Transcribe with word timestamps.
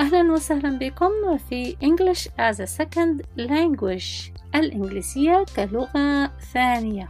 أهلا 0.00 0.32
وسهلا 0.32 0.78
بكم 0.78 1.38
في 1.48 1.76
English 1.76 2.28
as 2.38 2.60
a 2.60 2.66
Second 2.66 3.22
Language 3.38 4.38
الإنجليزية 4.54 5.44
كلغة 5.56 6.26
ثانية. 6.52 7.08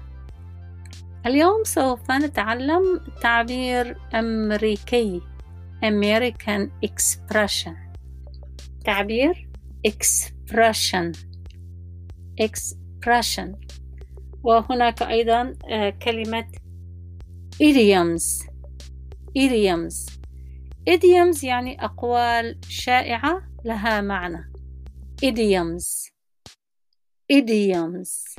اليوم 1.27 1.65
سوف 1.65 2.11
نتعلم 2.11 3.01
تعبير 3.23 3.97
أمريكي 4.15 5.21
American 5.85 6.69
expression. 6.87 7.75
تعبير 8.85 9.49
expression. 9.89 11.13
Expression. 12.43 13.49
وهناك 14.43 15.03
أيضا 15.03 15.55
كلمة 16.03 16.47
idioms. 17.63 18.47
Idioms. 19.39 20.22
Idioms 20.91 21.45
يعني 21.45 21.85
أقوال 21.85 22.59
شائعة 22.69 23.43
لها 23.65 24.01
معنى. 24.01 24.53
Idioms. 25.25 26.11
Idioms. 27.33 28.37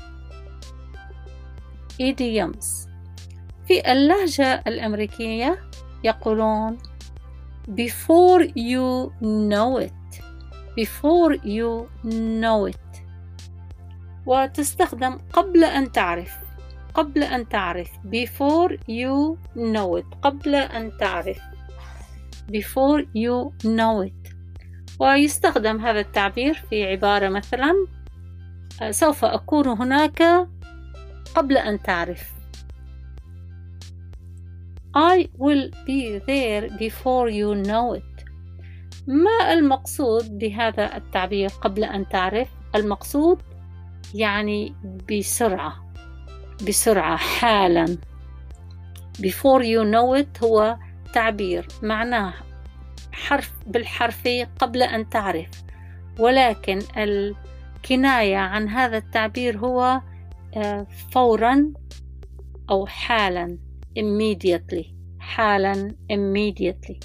Idioms. 2.02 2.90
في 3.68 3.92
اللهجة 3.92 4.64
الأمريكية 4.68 5.70
يقولون 6.04 6.78
before 7.68 8.44
you 8.56 9.12
know 9.22 9.78
it. 9.78 9.94
Before 10.76 11.36
you 11.46 11.88
know 12.04 12.66
it. 12.66 13.04
وتستخدم 14.26 15.18
قبل 15.34 15.64
أن 15.64 15.92
تعرف. 15.92 16.32
قبل 16.94 17.24
أن 17.24 17.50
تعرف. 17.50 17.90
Before 18.06 18.72
you 18.88 19.38
know 19.56 19.98
it. 20.02 20.16
قبل 20.22 20.56
أن 20.56 20.98
تعرف. 20.98 21.53
Before 22.52 23.02
you 23.16 23.52
know 23.64 24.02
it. 24.08 24.34
ويستخدم 25.00 25.80
هذا 25.80 26.00
التعبير 26.00 26.54
في 26.70 26.86
عبارة 26.86 27.30
مثلا 27.30 27.74
سوف 28.90 29.26
أكون 29.26 29.68
هناك 29.68 30.48
قبل 31.36 31.58
أن 31.58 31.82
تعرف. 31.82 32.34
I 34.96 35.28
will 35.38 35.72
be 35.88 36.20
there 36.20 36.70
before 36.70 37.30
you 37.30 37.68
know 37.68 37.94
it. 37.94 38.26
ما 39.08 39.54
المقصود 39.54 40.38
بهذا 40.38 40.98
التعبير 40.98 41.50
قبل 41.50 41.84
أن 41.84 42.10
تعرف؟ 42.10 42.50
المقصود 42.76 43.42
يعني 44.16 44.76
بسرعة 45.12 45.94
بسرعة 46.68 47.18
حالا. 47.18 47.98
Before 49.22 49.62
you 49.62 49.84
know 49.84 50.24
it 50.24 50.44
هو 50.44 50.78
تعبير 51.14 51.68
معناه 51.82 52.34
حرف 53.12 53.54
بالحرفي 53.68 54.44
قبل 54.44 54.84
أن 54.84 55.10
تعرف 55.10 55.50
ولكن 56.20 56.80
الكناية 56.98 58.38
عن 58.38 58.70
هذا 58.70 58.98
التعبير 58.98 59.58
هو 59.58 60.02
فورا 61.12 61.74
أو 62.70 62.86
حالا 62.86 63.58
immediately 64.00 64.86
حالا 65.20 65.96
immediately. 66.14 67.00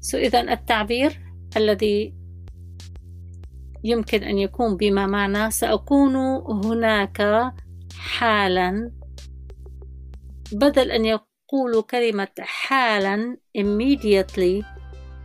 So 0.00 0.14
إذا 0.14 0.40
التعبير 0.40 1.20
الذي 1.56 2.14
يمكن 3.84 4.22
أن 4.22 4.38
يكون 4.38 4.76
بما 4.76 5.06
معنى 5.06 5.50
سأكون 5.50 6.16
هناك 6.64 7.52
حالا 7.98 8.92
بدل 10.52 10.90
أن 10.90 11.04
يقولوا 11.48 11.82
كلمة 11.82 12.28
حالا 12.40 13.36
immediately 13.58 14.64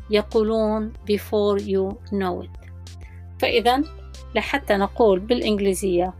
يقولون 0.10 0.94
before 1.12 1.60
you 1.60 1.96
know 2.12 2.44
it 2.44 2.70
فإذا 3.40 3.84
لحتى 4.36 4.78
نقول 4.78 5.20
بالإنجليزية 5.20 6.14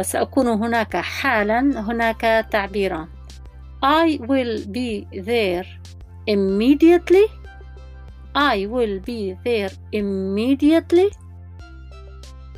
سأكون 0.00 0.46
هناك 0.46 0.96
حالا 0.96 1.60
هناك 1.60 2.46
تعبيران 2.50 3.08
I 3.82 4.18
will 4.18 4.66
be 4.66 5.06
there 5.20 5.66
immediately 6.26 7.26
I 8.34 8.66
will 8.66 9.00
be 9.06 9.36
there 9.44 9.72
immediately 9.92 11.10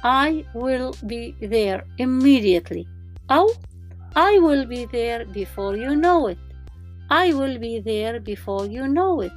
I 0.04 0.44
will 0.54 0.92
be 1.06 1.34
there 1.41 1.84
immediately 2.00 2.86
أو 3.31 3.48
I 4.15 4.39
will 4.39 4.67
be 4.67 4.84
there 4.84 5.25
before 5.25 5.77
you 5.77 5.97
know 5.97 6.28
it 6.28 6.39
I 7.11 7.33
will 7.33 7.59
be 7.59 7.81
there 7.81 8.21
before 8.21 8.67
you 8.67 8.87
know 8.87 9.21
it 9.23 9.33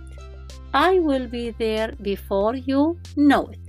I 0.74 1.00
will 1.00 1.28
be 1.28 1.52
there 1.52 1.94
before 2.02 2.56
you 2.56 2.98
know 3.16 3.44
it 3.52 3.60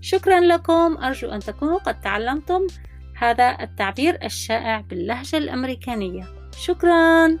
شكرا 0.00 0.40
لكم 0.40 0.96
أرجو 0.96 1.28
أن 1.28 1.38
تكونوا 1.38 1.78
قد 1.78 2.00
تعلمتم 2.00 2.66
هذا 3.16 3.56
التعبير 3.60 4.18
الشائع 4.24 4.80
باللهجة 4.80 5.36
الأمريكانية 5.36 6.24
شكرا 6.58 7.38